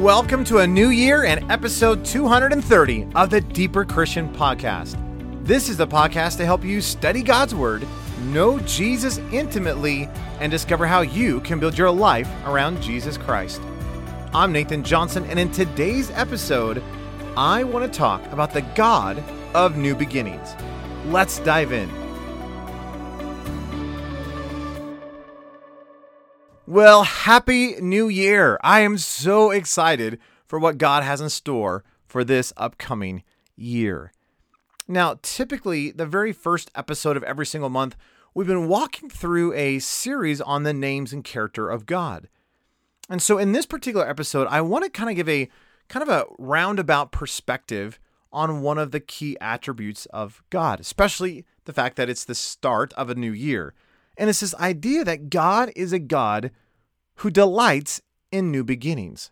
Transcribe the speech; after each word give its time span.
Welcome 0.00 0.44
to 0.44 0.60
a 0.60 0.66
new 0.66 0.88
year 0.88 1.24
and 1.24 1.52
episode 1.52 2.06
230 2.06 3.08
of 3.14 3.28
the 3.28 3.42
Deeper 3.42 3.84
Christian 3.84 4.32
Podcast. 4.32 4.96
This 5.44 5.68
is 5.68 5.76
the 5.76 5.86
podcast 5.86 6.38
to 6.38 6.46
help 6.46 6.64
you 6.64 6.80
study 6.80 7.22
God's 7.22 7.54
Word, 7.54 7.86
know 8.22 8.58
Jesus 8.60 9.18
intimately, 9.30 10.08
and 10.40 10.50
discover 10.50 10.86
how 10.86 11.02
you 11.02 11.40
can 11.42 11.60
build 11.60 11.76
your 11.76 11.90
life 11.90 12.30
around 12.46 12.80
Jesus 12.80 13.18
Christ. 13.18 13.60
I'm 14.32 14.52
Nathan 14.52 14.84
Johnson, 14.84 15.26
and 15.26 15.38
in 15.38 15.52
today's 15.52 16.10
episode, 16.12 16.82
I 17.36 17.62
want 17.62 17.84
to 17.84 17.98
talk 17.98 18.24
about 18.32 18.54
the 18.54 18.62
God 18.74 19.22
of 19.52 19.76
new 19.76 19.94
beginnings. 19.94 20.54
Let's 21.08 21.40
dive 21.40 21.72
in. 21.72 21.90
Well, 26.70 27.02
happy 27.02 27.74
new 27.80 28.06
year. 28.06 28.56
I 28.62 28.82
am 28.82 28.96
so 28.96 29.50
excited 29.50 30.20
for 30.46 30.56
what 30.56 30.78
God 30.78 31.02
has 31.02 31.20
in 31.20 31.28
store 31.28 31.82
for 32.06 32.22
this 32.22 32.52
upcoming 32.56 33.24
year. 33.56 34.12
Now, 34.86 35.18
typically, 35.20 35.90
the 35.90 36.06
very 36.06 36.32
first 36.32 36.70
episode 36.76 37.16
of 37.16 37.24
every 37.24 37.44
single 37.44 37.70
month, 37.70 37.96
we've 38.34 38.46
been 38.46 38.68
walking 38.68 39.10
through 39.10 39.52
a 39.54 39.80
series 39.80 40.40
on 40.40 40.62
the 40.62 40.72
names 40.72 41.12
and 41.12 41.24
character 41.24 41.68
of 41.68 41.86
God. 41.86 42.28
And 43.08 43.20
so, 43.20 43.36
in 43.36 43.50
this 43.50 43.66
particular 43.66 44.08
episode, 44.08 44.46
I 44.46 44.60
want 44.60 44.84
to 44.84 44.90
kind 44.90 45.10
of 45.10 45.16
give 45.16 45.28
a 45.28 45.48
kind 45.88 46.04
of 46.04 46.08
a 46.08 46.26
roundabout 46.38 47.10
perspective 47.10 47.98
on 48.32 48.62
one 48.62 48.78
of 48.78 48.92
the 48.92 49.00
key 49.00 49.36
attributes 49.40 50.06
of 50.06 50.40
God, 50.50 50.78
especially 50.78 51.44
the 51.64 51.72
fact 51.72 51.96
that 51.96 52.08
it's 52.08 52.24
the 52.24 52.36
start 52.36 52.92
of 52.92 53.10
a 53.10 53.16
new 53.16 53.32
year. 53.32 53.74
And 54.16 54.30
it's 54.30 54.40
this 54.40 54.54
idea 54.54 55.02
that 55.02 55.30
God 55.30 55.72
is 55.74 55.92
a 55.92 55.98
God 55.98 56.52
who 57.20 57.30
delights 57.30 58.00
in 58.32 58.50
new 58.50 58.64
beginnings. 58.64 59.30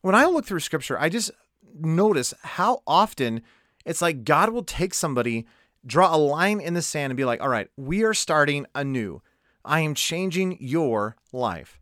When 0.00 0.14
I 0.14 0.24
look 0.24 0.46
through 0.46 0.60
scripture, 0.60 0.98
I 0.98 1.10
just 1.10 1.30
notice 1.78 2.32
how 2.42 2.82
often 2.86 3.42
it's 3.84 4.00
like 4.00 4.24
God 4.24 4.48
will 4.48 4.62
take 4.62 4.94
somebody, 4.94 5.46
draw 5.84 6.14
a 6.14 6.16
line 6.16 6.58
in 6.58 6.72
the 6.72 6.80
sand, 6.80 7.10
and 7.10 7.16
be 7.16 7.26
like, 7.26 7.42
all 7.42 7.50
right, 7.50 7.68
we 7.76 8.02
are 8.02 8.14
starting 8.14 8.64
anew. 8.74 9.20
I 9.62 9.80
am 9.80 9.94
changing 9.94 10.56
your 10.58 11.16
life. 11.32 11.78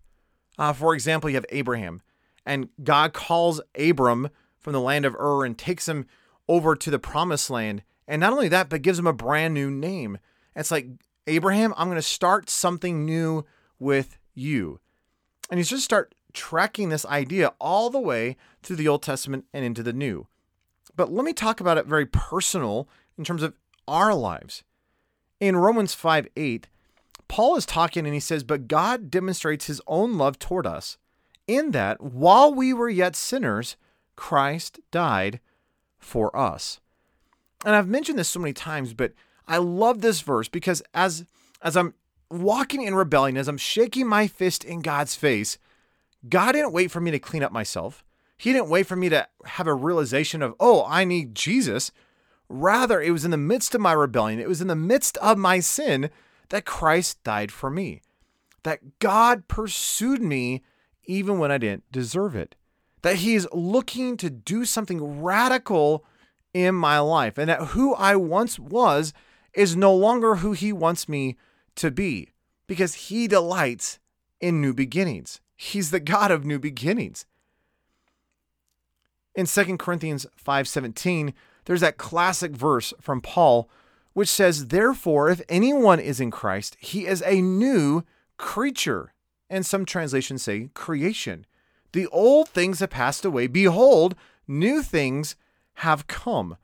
Uh, 0.58 0.72
for 0.72 0.94
example, 0.94 1.30
you 1.30 1.36
have 1.36 1.46
Abraham, 1.50 2.02
and 2.44 2.68
God 2.82 3.12
calls 3.12 3.60
Abram 3.78 4.30
from 4.58 4.72
the 4.72 4.80
land 4.80 5.04
of 5.04 5.14
Ur 5.14 5.44
and 5.44 5.56
takes 5.56 5.86
him 5.86 6.06
over 6.48 6.74
to 6.74 6.90
the 6.90 6.98
promised 6.98 7.50
land. 7.50 7.84
And 8.08 8.18
not 8.18 8.32
only 8.32 8.48
that, 8.48 8.68
but 8.68 8.82
gives 8.82 8.98
him 8.98 9.06
a 9.06 9.12
brand 9.12 9.54
new 9.54 9.70
name. 9.70 10.18
It's 10.56 10.72
like, 10.72 10.88
Abraham, 11.28 11.72
I'm 11.76 11.86
going 11.86 11.96
to 11.96 12.02
start 12.02 12.50
something 12.50 13.06
new 13.06 13.44
with 13.78 14.18
you. 14.34 14.80
And 15.50 15.58
he's 15.58 15.70
just 15.70 15.84
start 15.84 16.14
tracking 16.32 16.88
this 16.88 17.06
idea 17.06 17.52
all 17.60 17.90
the 17.90 18.00
way 18.00 18.36
through 18.62 18.76
the 18.76 18.88
Old 18.88 19.02
Testament 19.02 19.44
and 19.52 19.64
into 19.64 19.82
the 19.82 19.92
New. 19.92 20.26
But 20.96 21.12
let 21.12 21.24
me 21.24 21.32
talk 21.32 21.60
about 21.60 21.78
it 21.78 21.86
very 21.86 22.06
personal 22.06 22.88
in 23.16 23.24
terms 23.24 23.42
of 23.42 23.54
our 23.86 24.14
lives. 24.14 24.62
In 25.40 25.56
Romans 25.56 25.94
5 25.94 26.28
8, 26.36 26.68
Paul 27.28 27.56
is 27.56 27.66
talking 27.66 28.04
and 28.04 28.14
he 28.14 28.20
says, 28.20 28.44
But 28.44 28.68
God 28.68 29.10
demonstrates 29.10 29.66
his 29.66 29.80
own 29.86 30.16
love 30.18 30.38
toward 30.38 30.66
us, 30.66 30.98
in 31.46 31.72
that 31.72 32.00
while 32.00 32.52
we 32.54 32.72
were 32.72 32.88
yet 32.88 33.16
sinners, 33.16 33.76
Christ 34.16 34.80
died 34.90 35.40
for 35.98 36.34
us. 36.36 36.80
And 37.64 37.74
I've 37.74 37.88
mentioned 37.88 38.18
this 38.18 38.28
so 38.28 38.40
many 38.40 38.52
times, 38.52 38.94
but 38.94 39.12
I 39.48 39.56
love 39.58 40.00
this 40.00 40.20
verse 40.20 40.48
because 40.48 40.82
as 40.92 41.24
as 41.62 41.76
I'm 41.76 41.94
walking 42.30 42.82
in 42.82 42.94
rebellion, 42.94 43.36
as 43.36 43.48
I'm 43.48 43.58
shaking 43.58 44.06
my 44.06 44.26
fist 44.26 44.64
in 44.64 44.80
God's 44.80 45.14
face, 45.14 45.58
God 46.28 46.52
didn't 46.52 46.72
wait 46.72 46.90
for 46.90 47.00
me 47.00 47.10
to 47.10 47.18
clean 47.18 47.42
up 47.42 47.52
myself. 47.52 48.04
He 48.36 48.52
didn't 48.52 48.68
wait 48.68 48.86
for 48.86 48.96
me 48.96 49.08
to 49.10 49.28
have 49.44 49.66
a 49.66 49.74
realization 49.74 50.42
of, 50.42 50.54
oh, 50.58 50.84
I 50.88 51.04
need 51.04 51.34
Jesus. 51.34 51.92
Rather, 52.48 53.00
it 53.00 53.10
was 53.10 53.24
in 53.24 53.30
the 53.30 53.36
midst 53.36 53.74
of 53.74 53.80
my 53.80 53.92
rebellion, 53.92 54.40
it 54.40 54.48
was 54.48 54.60
in 54.60 54.68
the 54.68 54.76
midst 54.76 55.16
of 55.18 55.38
my 55.38 55.60
sin 55.60 56.10
that 56.50 56.64
Christ 56.64 57.22
died 57.22 57.50
for 57.52 57.70
me. 57.70 58.02
That 58.62 58.98
God 58.98 59.48
pursued 59.48 60.22
me 60.22 60.62
even 61.04 61.38
when 61.38 61.50
I 61.50 61.58
didn't 61.58 61.90
deserve 61.92 62.34
it. 62.34 62.54
That 63.02 63.16
He 63.16 63.34
is 63.34 63.48
looking 63.52 64.16
to 64.18 64.30
do 64.30 64.64
something 64.64 65.22
radical 65.22 66.04
in 66.52 66.74
my 66.74 66.98
life. 66.98 67.36
And 67.36 67.48
that 67.48 67.68
who 67.68 67.94
I 67.94 68.16
once 68.16 68.58
was 68.58 69.12
is 69.52 69.76
no 69.76 69.94
longer 69.94 70.36
who 70.36 70.52
He 70.52 70.72
wants 70.72 71.08
me 71.08 71.36
to 71.76 71.90
be 71.90 72.30
because 72.66 72.94
He 72.94 73.26
delights 73.26 73.98
in 74.40 74.60
new 74.60 74.74
beginnings. 74.74 75.40
He's 75.56 75.90
the 75.90 76.00
God 76.00 76.30
of 76.30 76.44
new 76.44 76.58
beginnings. 76.58 77.26
In 79.34 79.46
2 79.46 79.78
Corinthians 79.78 80.26
5:17, 80.36 81.34
there's 81.64 81.80
that 81.80 81.96
classic 81.96 82.52
verse 82.52 82.92
from 83.00 83.20
Paul 83.20 83.68
which 84.12 84.28
says, 84.28 84.68
"Therefore, 84.68 85.28
if 85.28 85.42
anyone 85.48 85.98
is 85.98 86.20
in 86.20 86.30
Christ, 86.30 86.76
he 86.78 87.06
is 87.06 87.22
a 87.22 87.42
new 87.42 88.04
creature." 88.36 89.12
And 89.50 89.66
some 89.66 89.84
translations 89.84 90.42
say 90.42 90.70
creation. 90.74 91.46
The 91.92 92.06
old 92.08 92.48
things 92.48 92.80
have 92.80 92.90
passed 92.90 93.24
away. 93.24 93.46
Behold, 93.46 94.14
new 94.46 94.82
things 94.82 95.36
have 95.74 96.06
come. 96.06 96.56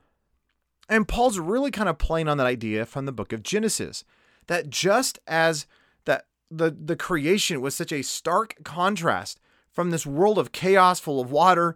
And 0.87 1.07
Paul's 1.07 1.39
really 1.39 1.71
kind 1.71 1.89
of 1.89 1.97
playing 1.97 2.27
on 2.27 2.37
that 2.37 2.47
idea 2.47 2.85
from 2.85 3.05
the 3.05 3.11
book 3.11 3.31
of 3.31 3.43
Genesis 3.43 4.03
that 4.47 4.69
just 4.69 5.19
as 5.27 5.65
that 6.05 6.25
the 6.49 6.71
the 6.71 6.95
creation 6.95 7.61
was 7.61 7.75
such 7.75 7.91
a 7.91 8.01
stark 8.01 8.55
contrast 8.63 9.39
from 9.71 9.89
this 9.89 10.05
world 10.05 10.37
of 10.37 10.51
chaos 10.51 10.99
full 10.99 11.21
of 11.21 11.31
water 11.31 11.75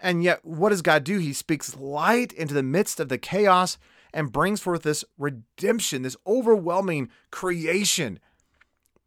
and 0.00 0.22
yet 0.22 0.44
what 0.44 0.70
does 0.70 0.82
God 0.82 1.04
do? 1.04 1.18
He 1.18 1.32
speaks 1.32 1.76
light 1.76 2.32
into 2.32 2.54
the 2.54 2.62
midst 2.62 3.00
of 3.00 3.08
the 3.08 3.18
chaos 3.18 3.78
and 4.12 4.32
brings 4.32 4.60
forth 4.60 4.82
this 4.82 5.04
redemption, 5.18 6.02
this 6.02 6.16
overwhelming 6.26 7.10
creation. 7.30 8.18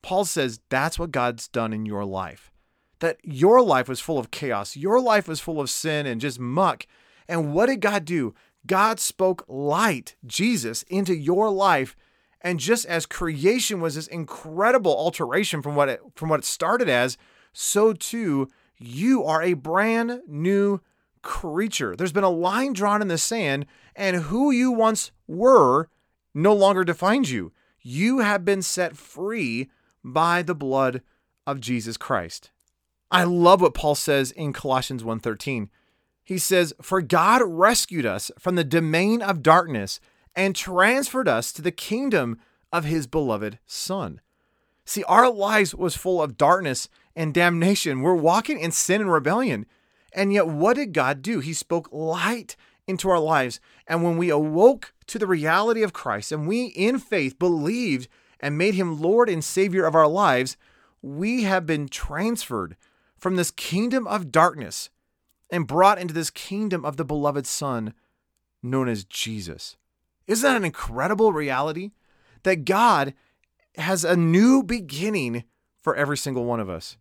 Paul 0.02 0.26
says 0.26 0.60
that's 0.70 0.98
what 0.98 1.12
God's 1.12 1.48
done 1.48 1.74
in 1.74 1.86
your 1.86 2.06
life. 2.06 2.52
That 3.00 3.18
your 3.24 3.62
life 3.62 3.88
was 3.88 4.00
full 4.00 4.20
of 4.20 4.32
chaos, 4.32 4.76
your 4.76 5.00
life 5.00 5.28
was 5.28 5.40
full 5.40 5.62
of 5.62 5.70
sin 5.70 6.06
and 6.06 6.20
just 6.20 6.40
muck. 6.40 6.86
And 7.28 7.54
what 7.54 7.68
did 7.68 7.82
God 7.82 8.06
do? 8.06 8.34
God 8.66 9.00
spoke 9.00 9.46
light, 9.48 10.16
Jesus, 10.26 10.84
into 10.84 11.16
your 11.16 11.50
life 11.50 11.96
and 12.42 12.60
just 12.60 12.86
as 12.86 13.06
creation 13.06 13.82
was 13.82 13.96
this 13.96 14.08
incredible 14.08 14.96
alteration 14.96 15.62
from 15.62 15.76
what 15.76 15.90
it 15.90 16.02
from 16.16 16.30
what 16.30 16.40
it 16.40 16.46
started 16.46 16.90
as, 16.90 17.18
so 17.54 17.94
too 17.94 18.48
you 18.78 19.24
are 19.24 19.42
a 19.42 19.54
brand 19.54 20.22
new 20.28 20.80
creature. 21.22 21.96
There's 21.96 22.14
been 22.14 22.24
a 22.24 22.30
line 22.30 22.74
drawn 22.74 23.02
in 23.02 23.10
the 23.10 23.18
sand, 23.18 23.66
and 23.96 24.24
who 24.24 24.52
you 24.52 24.72
once 24.72 25.12
were 25.28 25.90
no 26.34 26.54
longer 26.54 26.84
defines 26.84 27.32
you. 27.32 27.52
You 27.82 28.20
have 28.20 28.46
been 28.46 28.62
set 28.62 28.96
free 28.96 29.70
by 30.04 30.42
the 30.42 30.56
blood 30.56 31.02
of 31.46 31.60
Jesus 31.60 31.98
Christ. 31.98 32.52
I 33.12 33.24
love 33.24 33.62
what 33.62 33.74
Paul 33.74 33.96
says 33.96 34.32
in 34.32 34.54
Colossians 34.54 35.04
1:13. 35.04 35.70
He 36.24 36.38
says, 36.38 36.74
"For 36.82 37.02
God 37.02 37.42
rescued 37.44 38.06
us 38.06 38.32
from 38.38 38.56
the 38.56 38.64
domain 38.64 39.22
of 39.22 39.42
darkness 39.42 40.00
and 40.36 40.56
transferred 40.56 41.28
us 41.28 41.52
to 41.54 41.62
the 41.62 41.72
kingdom 41.72 42.40
of 42.72 42.86
his 42.86 43.08
beloved 43.08 43.60
Son. 43.66 44.22
See, 44.86 45.04
our 45.04 45.30
lives 45.30 45.76
was 45.76 45.96
full 45.96 46.22
of 46.22 46.38
darkness 46.38 46.90
and 47.16 47.34
damnation. 47.34 48.02
We're 48.02 48.16
walking 48.16 48.60
in 48.60 48.72
sin 48.72 49.02
and 49.02 49.12
rebellion. 49.12 49.66
And 50.14 50.34
yet, 50.34 50.48
what 50.48 50.76
did 50.76 50.94
God 50.94 51.22
do? 51.22 51.40
He 51.40 51.54
spoke 51.54 51.90
light 51.92 52.56
into 52.88 53.10
our 53.10 53.20
lives. 53.20 53.60
And 53.88 54.04
when 54.04 54.18
we 54.18 54.30
awoke 54.30 54.94
to 55.08 55.20
the 55.20 55.28
reality 55.28 55.84
of 55.84 55.94
Christ 55.94 56.32
and 56.32 56.48
we, 56.48 56.66
in 56.68 56.98
faith, 56.98 57.38
believed 57.38 58.08
and 58.40 58.58
made 58.58 58.74
him 58.74 59.00
Lord 59.00 59.30
and 59.30 59.44
Savior 59.44 59.86
of 59.86 59.94
our 59.96 60.08
lives, 60.08 60.58
we 61.02 61.44
have 61.44 61.66
been 61.66 61.88
transferred 61.88 62.76
from 63.18 63.36
this 63.36 63.52
kingdom 63.52 64.08
of 64.08 64.32
darkness 64.32 64.90
and 65.52 65.68
brought 65.68 66.00
into 66.00 66.14
this 66.14 66.30
kingdom 66.30 66.84
of 66.84 66.98
the 66.98 67.06
beloved 67.06 67.46
Son 67.46 67.94
known 68.64 68.88
as 68.88 69.04
Jesus. 69.04 69.78
Isn't 70.30 70.48
that 70.48 70.58
an 70.58 70.64
incredible 70.64 71.34
reality? 71.34 71.90
That 72.44 72.64
God 72.64 73.16
has 73.78 74.06
a 74.06 74.16
new 74.16 74.62
beginning 74.62 75.44
for 75.82 75.96
every 75.96 76.18
single 76.18 76.46
one 76.46 76.60
of 76.60 76.70
us 76.70 76.98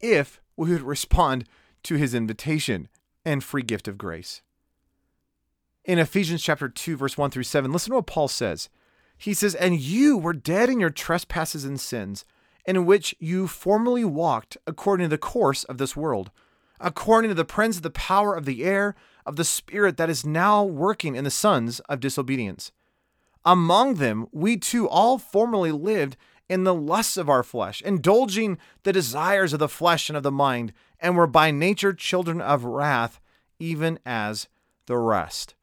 if 0.00 0.40
we 0.56 0.70
would 0.72 0.82
respond 0.82 1.44
to 1.82 1.96
his 1.96 2.14
invitation 2.14 2.88
and 3.22 3.44
free 3.44 3.62
gift 3.62 3.86
of 3.86 3.98
grace. 3.98 4.40
In 5.84 5.98
Ephesians 5.98 6.42
chapter 6.42 6.70
2 6.70 6.96
verse 6.96 7.18
1 7.18 7.30
through 7.30 7.42
7, 7.42 7.70
listen 7.70 7.90
to 7.90 7.96
what 7.96 8.06
Paul 8.06 8.28
says. 8.28 8.70
He 9.18 9.34
says, 9.34 9.54
"And 9.54 9.78
you 9.78 10.16
were 10.16 10.32
dead 10.32 10.70
in 10.70 10.80
your 10.80 10.88
trespasses 10.88 11.66
and 11.66 11.78
sins, 11.78 12.24
in 12.64 12.86
which 12.86 13.14
you 13.18 13.46
formerly 13.46 14.04
walked 14.04 14.56
according 14.66 15.04
to 15.04 15.10
the 15.10 15.18
course 15.18 15.64
of 15.64 15.76
this 15.76 15.94
world, 15.94 16.30
according 16.80 17.28
to 17.28 17.34
the 17.34 17.44
prince 17.44 17.76
of 17.76 17.82
the 17.82 17.90
power 17.90 18.34
of 18.34 18.46
the 18.46 18.64
air, 18.64 18.94
of 19.26 19.36
the 19.36 19.44
spirit 19.44 19.96
that 19.96 20.10
is 20.10 20.26
now 20.26 20.64
working 20.64 21.16
in 21.16 21.24
the 21.24 21.30
sons 21.30 21.80
of 21.80 22.00
disobedience. 22.00 22.72
Among 23.44 23.94
them, 23.94 24.26
we 24.32 24.56
too 24.56 24.88
all 24.88 25.18
formerly 25.18 25.72
lived 25.72 26.16
in 26.48 26.64
the 26.64 26.74
lusts 26.74 27.16
of 27.16 27.28
our 27.28 27.42
flesh, 27.42 27.80
indulging 27.82 28.58
the 28.82 28.92
desires 28.92 29.52
of 29.52 29.60
the 29.60 29.68
flesh 29.68 30.08
and 30.08 30.16
of 30.16 30.22
the 30.22 30.32
mind, 30.32 30.72
and 30.98 31.16
were 31.16 31.26
by 31.26 31.50
nature 31.50 31.92
children 31.92 32.40
of 32.40 32.64
wrath, 32.64 33.20
even 33.58 33.98
as 34.04 34.48
the 34.86 34.98
rest. 34.98 35.54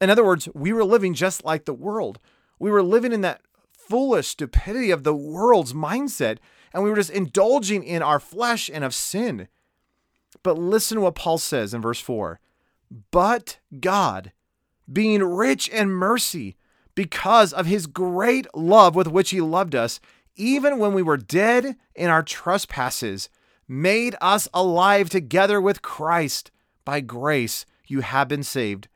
In 0.00 0.10
other 0.10 0.24
words, 0.24 0.48
we 0.54 0.72
were 0.72 0.84
living 0.84 1.14
just 1.14 1.44
like 1.44 1.64
the 1.64 1.72
world. 1.72 2.18
We 2.58 2.70
were 2.70 2.82
living 2.82 3.12
in 3.12 3.20
that 3.20 3.42
foolish 3.72 4.28
stupidity 4.28 4.90
of 4.90 5.04
the 5.04 5.14
world's 5.14 5.72
mindset, 5.72 6.38
and 6.72 6.82
we 6.82 6.90
were 6.90 6.96
just 6.96 7.10
indulging 7.10 7.84
in 7.84 8.02
our 8.02 8.18
flesh 8.18 8.68
and 8.72 8.82
of 8.82 8.94
sin. 8.94 9.48
But 10.42 10.58
listen 10.58 10.96
to 10.96 11.02
what 11.02 11.14
Paul 11.14 11.38
says 11.38 11.72
in 11.72 11.80
verse 11.80 12.00
4 12.00 12.40
But 13.10 13.58
God, 13.80 14.32
being 14.92 15.22
rich 15.22 15.68
in 15.68 15.90
mercy, 15.90 16.56
because 16.94 17.52
of 17.52 17.66
his 17.66 17.86
great 17.86 18.46
love 18.54 18.94
with 18.94 19.08
which 19.08 19.30
he 19.30 19.40
loved 19.40 19.74
us, 19.74 20.00
even 20.36 20.78
when 20.78 20.92
we 20.92 21.02
were 21.02 21.16
dead 21.16 21.76
in 21.94 22.08
our 22.08 22.22
trespasses, 22.22 23.28
made 23.66 24.14
us 24.20 24.48
alive 24.54 25.10
together 25.10 25.60
with 25.60 25.82
Christ. 25.82 26.50
By 26.84 27.00
grace 27.00 27.66
you 27.86 28.02
have 28.02 28.28
been 28.28 28.42
saved, 28.42 28.88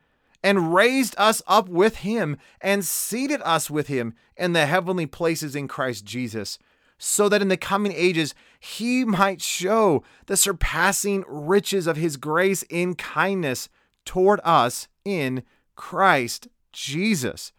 and 0.43 0.73
raised 0.73 1.15
us 1.17 1.41
up 1.47 1.67
with 1.67 1.97
him, 1.97 2.37
and 2.61 2.85
seated 2.85 3.41
us 3.43 3.69
with 3.69 3.87
him 3.87 4.13
in 4.37 4.53
the 4.53 4.65
heavenly 4.65 5.07
places 5.07 5.55
in 5.55 5.67
Christ 5.67 6.05
Jesus, 6.05 6.57
so 6.97 7.27
that 7.27 7.41
in 7.41 7.47
the 7.49 7.57
coming 7.57 7.93
ages 7.93 8.33
he 8.59 9.03
might 9.03 9.41
show 9.41 10.03
the 10.27 10.37
surpassing 10.37 11.25
riches 11.27 11.87
of 11.87 11.97
his 11.97 12.15
grace 12.15 12.63
in 12.69 12.95
kindness 12.95 13.67
toward 14.09 14.39
us 14.43 14.87
in 15.05 15.43
Christ 15.75 16.47
Jesus. 16.71 17.53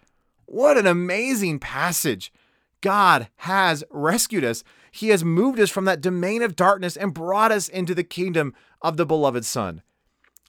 What 0.46 0.76
an 0.76 0.84
amazing 0.84 1.60
passage! 1.60 2.32
God 2.80 3.28
has 3.36 3.84
rescued 3.88 4.42
us. 4.42 4.64
He 4.90 5.10
has 5.10 5.22
moved 5.22 5.60
us 5.60 5.70
from 5.70 5.84
that 5.84 6.00
domain 6.00 6.42
of 6.42 6.56
darkness 6.56 6.96
and 6.96 7.14
brought 7.14 7.52
us 7.52 7.68
into 7.68 7.94
the 7.94 8.02
kingdom 8.02 8.52
of 8.82 8.96
the 8.96 9.06
beloved 9.06 9.44
Son. 9.44 9.82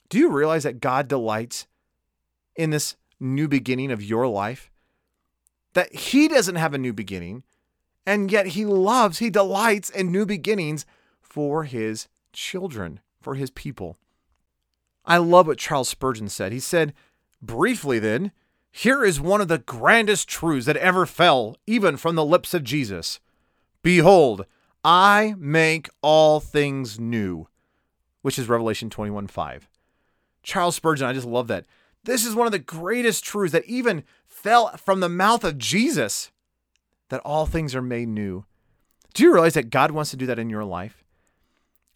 Do 0.08 0.18
you 0.18 0.28
realize 0.28 0.64
that 0.64 0.80
God 0.80 1.06
delights 1.06 1.68
in 2.56 2.70
this 2.70 2.96
new 3.20 3.46
beginning 3.46 3.92
of 3.92 4.02
your 4.02 4.26
life? 4.26 4.72
That 5.74 5.94
He 5.94 6.26
doesn't 6.26 6.56
have 6.56 6.74
a 6.74 6.78
new 6.78 6.92
beginning, 6.92 7.44
and 8.04 8.32
yet 8.32 8.46
He 8.46 8.64
loves, 8.64 9.20
He 9.20 9.30
delights 9.30 9.88
in 9.88 10.10
new 10.10 10.26
beginnings 10.26 10.84
for 11.20 11.62
His 11.62 12.08
children, 12.32 12.98
for 13.20 13.36
His 13.36 13.50
people. 13.50 13.98
I 15.04 15.18
love 15.18 15.46
what 15.46 15.58
Charles 15.58 15.88
Spurgeon 15.88 16.28
said. 16.28 16.52
He 16.52 16.60
said, 16.60 16.94
briefly 17.40 17.98
then, 17.98 18.32
here 18.70 19.04
is 19.04 19.20
one 19.20 19.40
of 19.40 19.48
the 19.48 19.58
grandest 19.58 20.28
truths 20.28 20.66
that 20.66 20.76
ever 20.76 21.04
fell, 21.04 21.56
even 21.66 21.96
from 21.96 22.14
the 22.14 22.24
lips 22.24 22.54
of 22.54 22.64
Jesus. 22.64 23.20
Behold, 23.82 24.46
I 24.84 25.34
make 25.36 25.90
all 26.00 26.40
things 26.40 26.98
new, 26.98 27.48
which 28.22 28.38
is 28.38 28.48
Revelation 28.48 28.88
21 28.88 29.26
5. 29.26 29.68
Charles 30.42 30.76
Spurgeon, 30.76 31.06
I 31.06 31.12
just 31.12 31.26
love 31.26 31.48
that. 31.48 31.66
This 32.04 32.24
is 32.24 32.34
one 32.34 32.46
of 32.46 32.52
the 32.52 32.58
greatest 32.58 33.24
truths 33.24 33.52
that 33.52 33.64
even 33.66 34.04
fell 34.26 34.76
from 34.76 35.00
the 35.00 35.08
mouth 35.08 35.44
of 35.44 35.58
Jesus 35.58 36.30
that 37.10 37.20
all 37.24 37.46
things 37.46 37.74
are 37.74 37.82
made 37.82 38.08
new. 38.08 38.44
Do 39.14 39.22
you 39.22 39.32
realize 39.32 39.54
that 39.54 39.70
God 39.70 39.90
wants 39.90 40.10
to 40.12 40.16
do 40.16 40.26
that 40.26 40.38
in 40.38 40.48
your 40.48 40.64
life? 40.64 41.04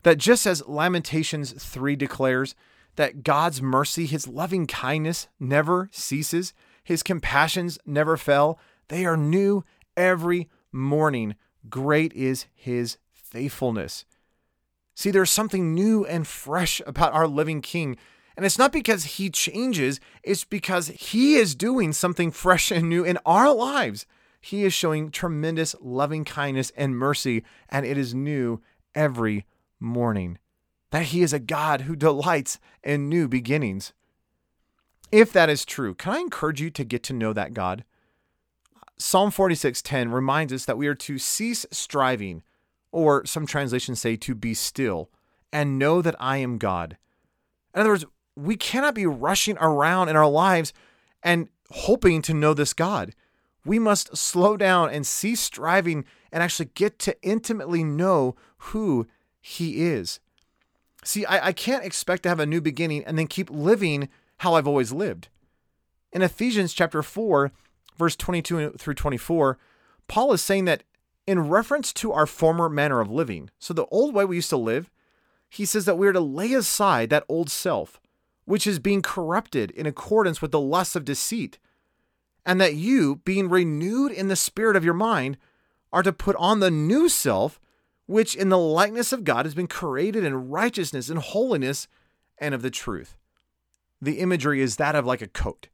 That 0.03 0.19
just 0.19 0.47
as 0.47 0.67
Lamentations 0.69 1.53
3 1.53 1.97
declares 1.97 2.55
that 2.97 3.23
God's 3.23 3.63
mercy, 3.63 4.07
his 4.07 4.27
loving 4.27 4.67
kindness 4.67 5.29
never 5.39 5.89
ceases, 5.93 6.53
his 6.83 7.03
compassions 7.03 7.79
never 7.87 8.17
fail. 8.17 8.59
they 8.89 9.05
are 9.05 9.17
new 9.17 9.65
every 9.97 10.49
morning. 10.71 11.35
Great 11.69 12.13
is 12.13 12.47
his 12.55 12.99
faithfulness. 13.13 14.05
See, 14.95 15.11
there's 15.11 15.31
something 15.31 15.75
new 15.75 16.05
and 16.07 16.27
fresh 16.27 16.81
about 16.87 17.13
our 17.13 17.27
living 17.27 17.61
King. 17.61 17.97
And 18.37 18.47
it's 18.47 18.59
not 18.59 18.73
because 18.73 19.05
he 19.05 19.31
changes, 19.31 19.99
it's 20.23 20.45
because 20.45 20.89
he 20.89 21.37
is 21.37 21.55
doing 21.55 21.93
something 21.93 22.31
fresh 22.31 22.71
and 22.71 22.89
new 22.89 23.03
in 23.05 23.19
our 23.27 23.53
lives. 23.53 24.07
He 24.41 24.65
is 24.65 24.73
showing 24.73 25.11
tremendous 25.11 25.75
loving 25.81 26.25
kindness 26.25 26.71
and 26.77 26.97
mercy, 26.97 27.43
and 27.69 27.85
it 27.85 27.99
is 27.99 28.15
new 28.15 28.61
every 28.95 29.45
morning. 29.81 30.39
That 30.91 31.07
he 31.07 31.23
is 31.23 31.33
a 31.33 31.39
God 31.39 31.83
who 31.83 31.97
delights 31.97 32.59
in 32.83 33.09
new 33.09 33.29
beginnings. 33.29 33.93
If 35.13 35.33
that 35.33 35.49
is 35.49 35.65
true, 35.65 35.95
can 35.95 36.13
I 36.13 36.19
encourage 36.19 36.61
you 36.61 36.71
to 36.71 36.85
get 36.85 37.03
to 37.05 37.13
know 37.13 37.33
that 37.33 37.55
God? 37.55 37.85
Psalm 38.99 39.31
46:10 39.31 40.11
reminds 40.13 40.53
us 40.53 40.65
that 40.65 40.79
we 40.79 40.87
are 40.87 40.95
to 40.95 41.19
cease 41.19 41.67
striving, 41.71 42.43
or 42.93 43.27
some 43.27 43.47
translations 43.47 44.01
say 44.01 44.17
to 44.17 44.35
be 44.35 44.55
still, 44.55 45.11
and 45.53 45.79
know 45.79 46.01
that 46.03 46.17
I 46.19 46.39
am 46.39 46.59
God. 46.59 46.97
In 47.75 47.81
other 47.81 47.91
words, 47.91 48.07
we 48.35 48.57
cannot 48.57 48.95
be 48.95 49.07
rushing 49.07 49.57
around 49.59 50.09
in 50.09 50.17
our 50.17 50.29
lives 50.29 50.73
and 51.23 51.49
hoping 51.71 52.23
to 52.23 52.35
know 52.35 52.55
this 52.55 52.73
God. 52.73 53.15
We 53.65 53.79
must 53.79 54.17
slow 54.17 54.57
down 54.57 54.91
and 54.91 55.07
cease 55.07 55.41
striving 55.41 56.05
and 56.33 56.43
actually 56.43 56.71
get 56.75 56.99
to 57.01 57.21
intimately 57.23 57.85
know 57.85 58.37
who 58.59 59.07
He 59.41 59.85
is. 59.85 60.21
See, 61.07 61.25
I, 61.25 61.49
I 61.49 61.53
can't 61.53 61.85
expect 61.85 62.25
to 62.25 62.29
have 62.29 62.41
a 62.41 62.47
new 62.47 62.61
beginning 62.61 63.05
and 63.05 63.17
then 63.17 63.29
keep 63.29 63.49
living 63.49 64.09
how 64.39 64.55
I've 64.55 64.67
always 64.67 64.91
lived. 64.91 65.29
In 66.13 66.21
Ephesians 66.21 66.75
chapter 66.75 67.01
4, 67.01 67.53
verse 67.97 68.17
22 68.17 68.73
through 68.73 68.95
24, 68.95 69.57
Paul 70.09 70.33
is 70.33 70.43
saying 70.43 70.65
that 70.65 70.83
in 71.25 71.49
reference 71.49 71.93
to 71.93 72.13
our 72.13 72.27
former 72.27 72.69
manner 72.69 72.99
of 72.99 73.09
living, 73.09 73.51
so 73.61 73.73
the 73.73 73.87
old 73.87 74.17
way 74.17 74.25
we 74.25 74.35
used 74.35 74.51
to 74.51 74.57
live, 74.57 74.91
he 75.49 75.65
says 75.65 75.85
that 75.85 75.97
we 75.97 76.09
are 76.09 76.13
to 76.13 76.21
lay 76.21 76.53
aside 76.53 77.11
that 77.11 77.25
old 77.29 77.51
self, 77.51 78.01
which 78.45 78.67
is 78.67 78.81
being 78.81 79.01
corrupted 79.01 79.71
in 79.71 79.87
accordance 79.87 80.43
with 80.43 80.51
the 80.51 80.61
lusts 80.61 80.97
of 80.97 81.05
deceit, 81.05 81.61
and 82.45 82.61
that 82.61 82.75
you, 82.75 83.21
being 83.25 83.49
renewed 83.49 84.11
in 84.11 84.27
the 84.27 84.35
spirit 84.35 84.75
of 84.75 84.85
your 84.85 84.93
mind, 84.93 85.37
are 85.93 86.03
to 86.03 86.13
put 86.13 86.35
on 86.35 86.59
the 86.59 86.71
new 86.71 87.09
self, 87.09 87.61
which 88.07 88.35
in 88.35 88.49
the 88.49 88.59
likeness 88.59 89.13
of 89.13 89.25
God 89.25 89.47
has 89.47 89.55
been 89.55 89.67
created 89.67 90.25
in 90.25 90.49
righteousness 90.49 91.09
and 91.09 91.19
holiness 91.19 91.89
and 92.39 92.55
of 92.55 92.63
the 92.63 92.71
truth 92.71 93.17
the 94.01 94.19
imagery 94.19 94.61
is 94.61 94.77
that 94.77 94.95
of 94.95 95.07
like 95.07 95.23
a 95.23 95.29
coat. 95.29 95.69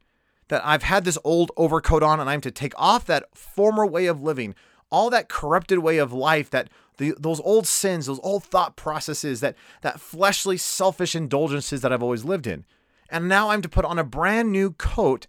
That 0.49 0.65
I've 0.65 0.83
had 0.83 1.05
this 1.05 1.17
old 1.23 1.51
overcoat 1.57 2.03
on 2.03 2.19
and 2.19 2.29
I'm 2.29 2.41
to 2.41 2.51
take 2.51 2.73
off 2.77 3.05
that 3.05 3.35
former 3.35 3.85
way 3.85 4.07
of 4.07 4.21
living, 4.21 4.55
all 4.89 5.09
that 5.09 5.29
corrupted 5.29 5.79
way 5.79 5.97
of 5.97 6.13
life, 6.13 6.49
that 6.51 6.69
the, 6.97 7.15
those 7.17 7.39
old 7.41 7.65
sins, 7.65 8.05
those 8.05 8.19
old 8.21 8.43
thought 8.43 8.75
processes, 8.75 9.39
that 9.39 9.55
that 9.81 9.99
fleshly, 9.99 10.57
selfish 10.57 11.15
indulgences 11.15 11.81
that 11.81 11.91
I've 11.91 12.03
always 12.03 12.25
lived 12.25 12.45
in. 12.45 12.65
And 13.09 13.27
now 13.27 13.49
I'm 13.49 13.61
to 13.61 13.69
put 13.69 13.85
on 13.85 13.97
a 13.97 14.03
brand 14.03 14.51
new 14.51 14.71
coat 14.71 15.27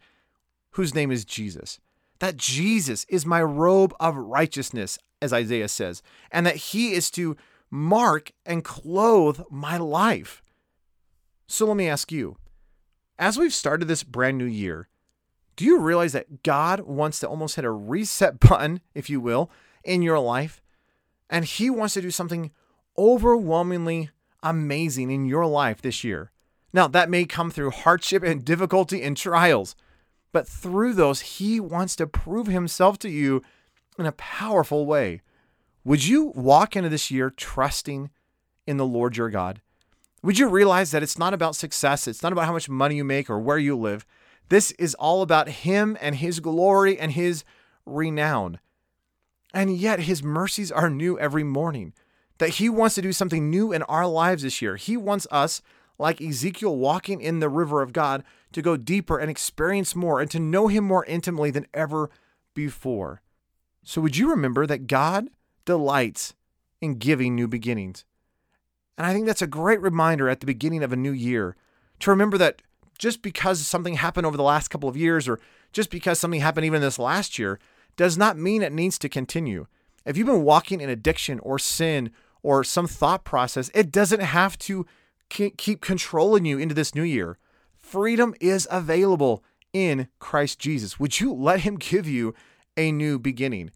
whose 0.73 0.95
name 0.95 1.11
is 1.11 1.25
Jesus. 1.25 1.81
That 2.25 2.38
Jesus 2.38 3.04
is 3.11 3.26
my 3.26 3.43
robe 3.43 3.95
of 4.00 4.16
righteousness, 4.16 4.99
as 5.21 5.31
Isaiah 5.31 5.69
says, 5.69 6.02
and 6.31 6.47
that 6.47 6.57
he 6.57 6.95
is 6.95 7.11
to 7.11 7.37
mark 7.71 8.33
and 8.47 8.64
clothe 8.64 9.43
my 9.50 9.76
life. 9.76 10.43
So 11.47 11.66
let 11.66 11.76
me 11.76 11.87
ask 11.87 12.11
you 12.11 12.38
as 13.19 13.37
we've 13.37 13.52
started 13.52 13.88
this 13.88 14.02
brand 14.02 14.38
new 14.38 14.47
year, 14.47 14.88
do 15.57 15.66
you 15.66 15.78
realize 15.78 16.14
that 16.14 16.43
God 16.43 16.81
wants 16.81 17.21
to 17.21 17.28
almost 17.28 17.57
hit 17.57 17.66
a 17.66 17.71
reset 17.71 18.40
button, 18.49 18.81
if 18.95 19.11
you 19.11 19.21
will, 19.21 19.50
in 19.85 20.00
your 20.00 20.19
life? 20.19 20.62
And 21.28 21.45
He 21.45 21.69
wants 21.69 21.93
to 21.93 22.00
do 22.00 22.11
something 22.11 22.52
overwhelmingly 22.97 24.09
amazing 24.43 25.11
in 25.11 25.26
your 25.26 25.45
life 25.45 25.83
this 25.83 26.02
year. 26.02 26.31
Now, 26.73 26.88
that 26.88 27.11
may 27.11 27.26
come 27.26 27.50
through 27.50 27.73
hardship 27.73 28.23
and 28.23 28.43
difficulty 28.43 29.02
and 29.02 29.14
trials, 29.14 29.76
but 30.35 30.49
through 30.49 30.95
those, 30.95 31.21
He 31.21 31.61
wants 31.61 31.95
to 31.97 32.09
prove 32.09 32.49
Himself 32.49 32.99
to 32.99 33.09
you 33.09 33.41
in 33.97 34.05
a 34.05 34.12
powerful 34.12 34.85
way. 34.85 35.23
Would 35.85 36.05
you 36.05 36.33
walk 36.35 36.75
into 36.75 36.88
this 36.88 37.09
year 37.09 37.31
trusting 37.31 38.11
in 38.67 38.76
the 38.76 38.85
Lord 38.85 39.17
your 39.17 39.31
God? 39.31 39.62
Would 40.25 40.41
you 40.41 40.49
realize 40.49 40.91
that 40.91 41.05
it's 41.05 41.19
not 41.19 41.35
about 41.35 41.55
success? 41.55 42.09
It's 42.09 42.21
not 42.21 42.33
about 42.33 42.47
how 42.47 42.53
much 42.53 42.69
money 42.69 42.97
you 42.97 43.05
make 43.05 43.31
or 43.31 43.38
where 43.38 43.59
you 43.59 43.76
live. 43.76 44.05
This 44.49 44.73
is 44.73 44.97
all 44.97 45.23
about 45.23 45.49
Him 45.49 45.97
and 46.00 46.17
His 46.17 46.41
glory 46.41 46.99
and 46.99 47.12
His 47.12 47.45
renown. 47.87 48.59
And 49.55 49.76
yet, 49.76 50.00
His 50.00 50.25
mercies 50.25 50.73
are 50.73 50.91
new 50.91 51.17
every 51.17 51.45
morning. 51.45 51.93
That 52.38 52.55
He 52.57 52.69
wants 52.69 52.97
to 52.97 53.03
do 53.03 53.12
something 53.12 53.50
new 53.50 53.73
in 53.73 53.85
our 53.85 54.09
lives 54.09 54.43
this 54.43 54.61
year. 54.61 54.75
He 54.75 54.97
wants 54.97 55.29
us, 55.31 55.62
like 55.99 56.21
Ezekiel 56.21 56.77
walking 56.77 57.21
in 57.21 57.41
the 57.41 57.49
river 57.49 57.83
of 57.83 57.93
God, 57.93 58.25
to 58.53 58.63
go 58.63 58.77
deeper 58.77 59.19
and 59.19 59.31
experience 59.31 59.95
more 59.95 60.21
and 60.21 60.31
to 60.31 60.39
know 60.39 60.69
Him 60.69 60.85
more 60.85 61.05
intimately 61.07 61.51
than 61.51 61.67
ever 61.75 62.11
before. 62.55 63.21
So, 63.83 64.01
would 64.01 64.17
you 64.17 64.31
remember 64.31 64.67
that 64.67 64.87
God 64.87 65.29
delights 65.65 66.35
in 66.81 66.95
giving 66.95 67.35
new 67.35 67.49
beginnings? 67.49 68.05
And 68.97 69.07
I 69.07 69.13
think 69.13 69.27
that's 69.27 69.43
a 69.43 69.47
great 69.47 69.81
reminder 69.81 70.29
at 70.29 70.41
the 70.41 70.47
beginning 70.47 70.83
of 70.83 70.93
a 70.93 70.97
new 70.97 71.13
year 71.13 71.57
to 72.01 72.11
remember 72.11 72.39
that 72.39 72.63
just 72.99 73.23
because 73.23 73.67
something 73.67 73.95
happened 73.95 74.27
over 74.27 74.37
the 74.37 74.43
last 74.43 74.69
couple 74.69 74.89
of 74.89 74.97
years 74.97 75.29
or 75.29 75.41
just 75.73 75.91
because 75.91 76.19
something 76.19 76.41
happened 76.41 76.65
even 76.65 76.81
this 76.81 76.99
last 76.99 77.39
year 77.39 77.59
does 77.97 78.17
not 78.17 78.39
mean 78.39 78.63
it 78.63 78.73
needs 78.73 78.99
to 78.99 79.09
continue. 79.09 79.67
If 80.05 80.17
you've 80.17 80.27
been 80.27 80.45
walking 80.45 80.81
in 80.81 80.89
addiction 80.89 81.39
or 81.41 81.59
sin 81.59 82.11
or 82.43 82.63
some 82.63 82.87
thought 82.87 83.25
process, 83.25 83.71
it 83.75 83.91
doesn't 83.91 84.21
have 84.21 84.59
to 84.61 84.87
keep 85.35 85.81
controlling 85.81 86.45
you 86.45 86.59
into 86.59 86.75
this 86.75 86.95
new 86.95 87.03
year. 87.03 87.38
Freedom 87.76 88.35
is 88.41 88.67
available 88.71 89.45
in 89.73 90.09
Christ 90.19 90.59
Jesus. 90.59 90.99
Would 90.99 91.21
you 91.21 91.33
let 91.35 91.61
Him 91.61 91.76
give 91.76 92.09
you 92.09 92.35
a 92.76 92.93
new 92.93 93.19
beginning? 93.19 93.71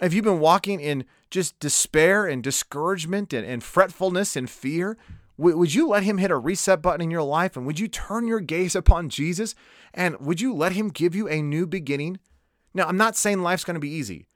Have 0.00 0.12
you've 0.12 0.24
been 0.24 0.40
walking 0.40 0.80
in 0.80 1.04
just 1.30 1.58
despair 1.58 2.26
and 2.26 2.42
discouragement 2.42 3.32
and, 3.32 3.46
and 3.46 3.62
fretfulness 3.62 4.36
and 4.36 4.48
fear, 4.48 4.96
would 5.36 5.74
you 5.74 5.88
let 5.88 6.04
Him 6.04 6.18
hit 6.18 6.30
a 6.30 6.36
reset 6.36 6.80
button 6.80 7.00
in 7.00 7.10
your 7.10 7.22
life? 7.22 7.56
And 7.56 7.66
would 7.66 7.80
you 7.80 7.88
turn 7.88 8.28
your 8.28 8.40
gaze 8.40 8.76
upon 8.76 9.08
Jesus? 9.08 9.54
And 9.92 10.18
would 10.20 10.40
you 10.40 10.54
let 10.54 10.72
Him 10.72 10.90
give 10.90 11.14
you 11.14 11.28
a 11.28 11.42
new 11.42 11.66
beginning? 11.66 12.18
Now, 12.72 12.86
I'm 12.86 12.96
not 12.96 13.16
saying 13.16 13.42
life's 13.42 13.64
going 13.64 13.74
to 13.74 13.80
be 13.80 13.90
easy. 13.90 14.26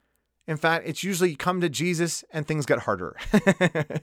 In 0.47 0.57
fact, 0.57 0.87
it's 0.87 1.03
usually 1.03 1.31
you 1.31 1.37
come 1.37 1.61
to 1.61 1.69
Jesus 1.69 2.23
and 2.31 2.47
things 2.47 2.65
get 2.65 2.79
harder. 2.79 3.15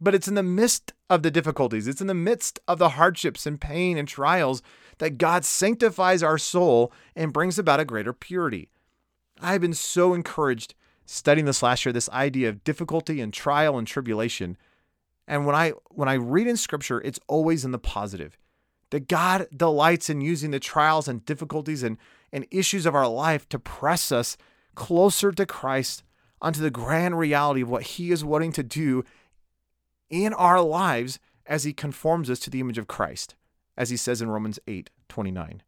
but 0.00 0.14
it's 0.14 0.28
in 0.28 0.34
the 0.34 0.42
midst 0.42 0.92
of 1.08 1.22
the 1.22 1.30
difficulties, 1.30 1.86
it's 1.86 2.00
in 2.00 2.06
the 2.06 2.14
midst 2.14 2.60
of 2.66 2.78
the 2.78 2.90
hardships 2.90 3.46
and 3.46 3.60
pain 3.60 3.96
and 3.96 4.08
trials 4.08 4.62
that 4.98 5.18
God 5.18 5.44
sanctifies 5.44 6.22
our 6.22 6.38
soul 6.38 6.92
and 7.16 7.32
brings 7.32 7.58
about 7.58 7.80
a 7.80 7.84
greater 7.84 8.12
purity. 8.12 8.68
I've 9.40 9.60
been 9.60 9.74
so 9.74 10.14
encouraged 10.14 10.74
studying 11.06 11.46
this 11.46 11.62
last 11.62 11.84
year, 11.84 11.92
this 11.92 12.08
idea 12.10 12.48
of 12.48 12.64
difficulty 12.64 13.20
and 13.20 13.32
trial 13.32 13.76
and 13.76 13.86
tribulation. 13.86 14.56
And 15.26 15.46
when 15.46 15.54
I 15.54 15.70
when 15.90 16.08
I 16.08 16.14
read 16.14 16.46
in 16.46 16.56
scripture, 16.56 17.00
it's 17.00 17.20
always 17.28 17.64
in 17.64 17.72
the 17.72 17.78
positive. 17.78 18.38
That 18.90 19.08
God 19.08 19.48
delights 19.54 20.08
in 20.08 20.20
using 20.20 20.50
the 20.50 20.60
trials 20.60 21.08
and 21.08 21.24
difficulties 21.24 21.82
and, 21.82 21.98
and 22.32 22.46
issues 22.50 22.86
of 22.86 22.94
our 22.94 23.08
life 23.08 23.48
to 23.48 23.58
press 23.58 24.12
us 24.12 24.36
closer 24.74 25.32
to 25.32 25.46
Christ 25.46 26.04
onto 26.40 26.60
the 26.60 26.70
grand 26.70 27.18
reality 27.18 27.62
of 27.62 27.70
what 27.70 27.82
He 27.82 28.12
is 28.12 28.24
wanting 28.24 28.52
to 28.52 28.62
do 28.62 29.04
in 30.10 30.32
our 30.34 30.60
lives 30.60 31.18
as 31.46 31.64
He 31.64 31.72
conforms 31.72 32.30
us 32.30 32.38
to 32.40 32.50
the 32.50 32.60
image 32.60 32.78
of 32.78 32.86
Christ, 32.86 33.34
as 33.76 33.90
He 33.90 33.96
says 33.96 34.22
in 34.22 34.30
Romans 34.30 34.58
8 34.66 34.90
29. 35.08 35.62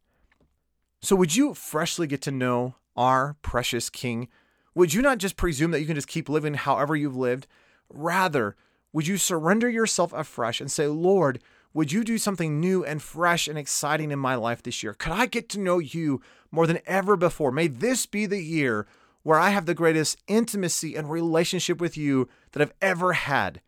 So, 1.01 1.15
would 1.15 1.35
you 1.35 1.53
freshly 1.53 2.07
get 2.07 2.21
to 2.23 2.31
know 2.31 2.75
our 2.95 3.35
precious 3.41 3.89
King? 3.89 4.27
Would 4.75 4.93
you 4.93 5.01
not 5.01 5.17
just 5.17 5.37
presume 5.37 5.71
that 5.71 5.79
you 5.79 5.85
can 5.85 5.95
just 5.95 6.07
keep 6.07 6.29
living 6.29 6.55
however 6.55 6.95
you've 6.95 7.15
lived? 7.15 7.47
Rather, 7.89 8.55
would 8.93 9.07
you 9.07 9.17
surrender 9.17 9.69
yourself 9.69 10.13
afresh 10.13 10.59
and 10.59 10.71
say, 10.71 10.87
Lord, 10.87 11.39
would 11.73 11.91
you 11.91 12.03
do 12.03 12.17
something 12.17 12.59
new 12.59 12.83
and 12.83 13.01
fresh 13.01 13.47
and 13.47 13.57
exciting 13.57 14.11
in 14.11 14.19
my 14.19 14.35
life 14.35 14.63
this 14.63 14.81
year? 14.81 14.93
Could 14.93 15.11
I 15.11 15.27
get 15.27 15.49
to 15.49 15.59
know 15.59 15.79
you 15.79 16.21
more 16.51 16.65
than 16.65 16.79
ever 16.85 17.15
before? 17.15 17.51
May 17.51 17.67
this 17.67 18.05
be 18.05 18.25
the 18.25 18.41
year 18.41 18.87
where 19.21 19.39
I 19.39 19.49
have 19.49 19.65
the 19.65 19.75
greatest 19.75 20.17
intimacy 20.27 20.95
and 20.95 21.09
relationship 21.09 21.79
with 21.79 21.97
you 21.97 22.27
that 22.51 22.61
I've 22.61 22.73
ever 22.81 23.13
had, 23.13 23.61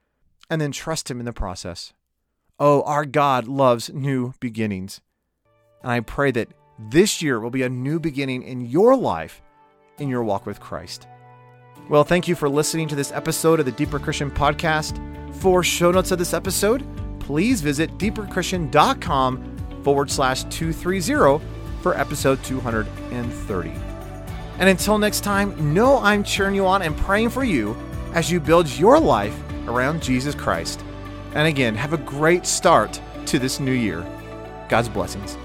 and 0.50 0.60
then 0.60 0.72
trust 0.72 1.10
Him 1.10 1.20
in 1.20 1.26
the 1.26 1.34
process. 1.34 1.94
Oh, 2.60 2.82
our 2.84 3.06
God 3.06 3.48
loves 3.48 3.90
new 3.94 4.34
beginnings. 4.40 5.02
And 5.82 5.92
I 5.92 6.02
pray 6.02 6.32
that 6.32 6.50
this 6.78 7.22
year 7.22 7.40
will 7.40 7.50
be 7.50 7.64
a 7.64 7.70
new 7.70 8.00
beginning 8.00 8.44
in 8.44 8.62
your 8.62 8.96
life, 8.96 9.42
in 9.98 10.10
your 10.10 10.24
walk 10.24 10.46
with 10.46 10.60
Christ. 10.60 11.08
Well, 11.90 12.04
thank 12.04 12.28
you 12.28 12.36
for 12.36 12.50
listening 12.50 12.88
to 12.90 12.96
this 12.96 13.12
episode 13.12 13.60
of 13.60 13.66
the 13.66 13.72
Deeper 13.72 14.00
Christian 14.00 14.30
Podcast. 14.30 14.98
For 15.36 15.64
show 15.64 15.92
notes 15.92 16.12
of 16.12 16.20
this 16.20 16.34
episode, 16.34 16.86
please 17.20 17.62
visit 17.62 17.98
deeperchristian.com 17.98 19.82
forward 19.84 20.12
slash 20.12 20.44
230 20.46 21.44
for 21.82 21.98
episode 21.98 22.44
230. 22.44 23.70
And 24.60 24.70
until 24.70 24.98
next 24.98 25.22
time, 25.22 25.74
know 25.74 26.00
I'm 26.00 26.24
cheering 26.24 26.56
you 26.56 26.66
on 26.66 26.82
and 26.82 26.96
praying 26.98 27.30
for 27.30 27.46
you 27.46 27.78
as 28.14 28.30
you 28.30 28.40
build 28.40 28.68
your 28.68 29.00
life 29.00 29.42
around 29.70 30.02
Jesus 30.02 30.36
Christ. 30.36 30.84
And 31.34 31.48
again, 31.48 31.76
have 31.76 31.94
a 31.94 31.98
great 31.98 32.46
start 32.46 33.00
to 33.28 33.40
this 33.40 33.60
new 33.60 33.72
year. 33.72 34.06
God's 34.68 34.90
blessings. 34.90 35.38